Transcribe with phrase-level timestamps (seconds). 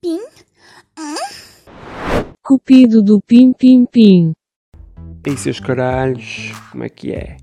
[0.00, 0.18] Pim?
[2.42, 4.32] Cupido do Pim Pim Pim.
[5.26, 7.36] Ei, seus caralhos, como é que é?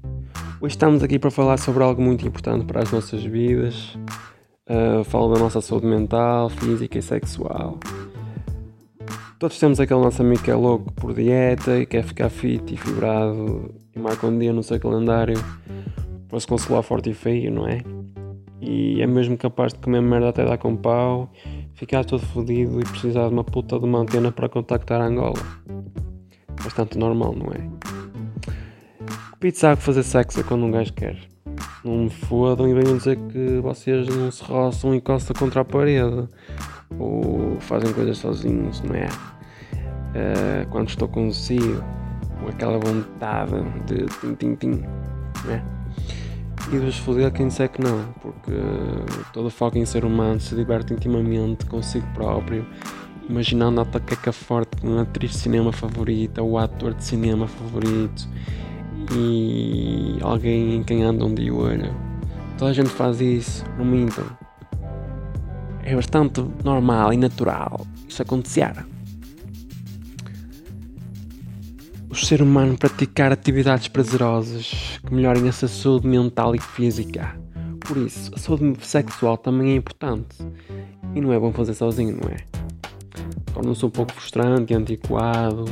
[0.59, 3.95] Hoje estamos aqui para falar sobre algo muito importante para as nossas vidas.
[4.67, 7.79] Ah, uh, falo da nossa saúde mental, física e sexual.
[9.37, 12.77] Todos temos aquele nosso amigo que é louco por dieta e quer ficar fit e
[12.77, 15.37] fibrado e marca um dia no seu calendário
[16.27, 17.83] para se consolar forte e feio, não é?
[18.61, 21.31] E é mesmo capaz de comer merda até dar com pau,
[21.75, 25.39] ficar todo fodido e precisar de uma puta de uma antena para contactar Angola.
[26.63, 27.69] Bastante normal, não é?
[29.39, 31.17] Pete sabe fazer sexo é quando um gajo quer.
[31.85, 35.65] Não me fodam e venham dizer que vocês não se roçam e coçam contra a
[35.65, 36.27] parede.
[36.97, 39.05] Ou fazem coisas sozinhos, não é?
[39.05, 41.83] Uh, quando estou consigo,
[42.39, 43.53] com aquela vontade
[43.85, 44.83] de tim-tim-tim,
[45.45, 45.76] não é?
[46.71, 48.51] E vos foder quem disser que não, porque
[49.31, 52.65] todo em ser humano se diverte intimamente consigo próprio,
[53.29, 58.27] imaginando a taqueca forte com a atriz de cinema favorita, o ator de cinema favorito
[59.15, 61.95] e alguém em quem andam de olho.
[62.57, 64.25] Toda a gente faz isso, não mintam.
[65.83, 68.73] É bastante normal e natural isso acontecer.
[72.27, 77.39] Ser humano praticar atividades prazerosas que melhorem a sua saúde mental e física.
[77.79, 80.35] Por isso, a saúde sexual também é importante.
[81.15, 82.35] E não é bom fazer sozinho, não é?
[83.53, 85.63] Torna-se um pouco frustrante e antiquado.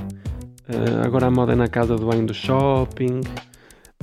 [0.69, 3.19] Uh, agora a moda é na casa do banho do shopping,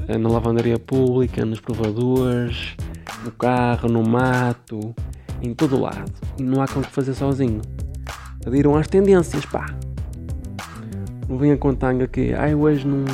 [0.07, 2.77] uh, na lavandaria pública, nos provadores,
[3.25, 4.95] no carro, no mato,
[5.41, 6.13] em todo lado.
[6.39, 7.63] E não há como fazer sozinho.
[8.45, 9.75] Adiram às tendências, pá
[11.29, 13.05] não venha com tanga que ai hoje não,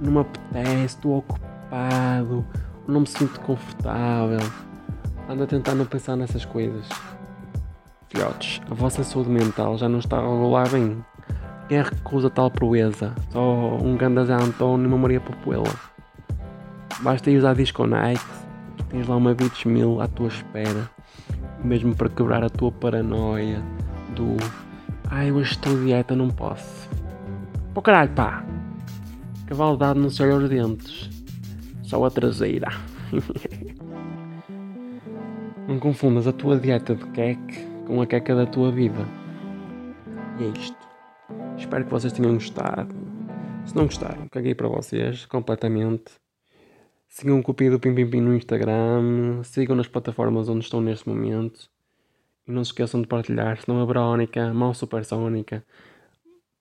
[0.00, 2.44] não me apetece, estou ocupado,
[2.86, 4.40] não me sinto confortável.
[5.28, 6.86] Anda a tentar não pensar nessas coisas.
[8.08, 11.04] Filhotes, a vossa saúde mental já não está a rolar bem.
[11.68, 13.14] Quem recusa tal proeza?
[13.30, 15.72] Só um Gandazé António e uma Maria Popuela.
[17.00, 18.24] Basta ir usar Disco Night,
[18.88, 20.88] tens lá uma Beach Mill à tua espera,
[21.62, 23.62] mesmo para quebrar a tua paranoia
[24.14, 24.36] do
[25.10, 26.88] ai hoje estou dieta, não posso.
[27.74, 28.46] Pô caralho, pá.
[29.48, 31.10] Cavalo dado não olha os dentes.
[31.82, 32.68] Só a traseira.
[35.66, 39.04] não confundas a tua dieta de queque com a queca da tua vida.
[40.38, 40.76] E é isto.
[41.58, 42.94] Espero que vocês tenham gostado.
[43.66, 46.12] Se não gostaram, caguei para vocês completamente.
[47.08, 49.42] Sigam o Cupido Pim Pim Pim no Instagram.
[49.42, 51.68] Sigam nas plataformas onde estão neste momento.
[52.46, 55.64] E não se esqueçam de partilhar, senão a Verónica, mão supersónica,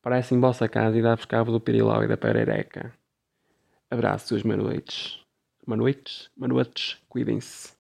[0.04, 2.94] Parece em vossa casa e dá-vos cabo do pirilau e da perereca.
[3.90, 5.18] Abraços, manuites.
[5.66, 6.30] Manuites?
[6.36, 7.72] Manuites, cuidem-se.